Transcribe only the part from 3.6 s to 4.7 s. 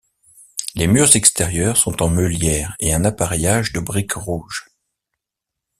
de briques rouges.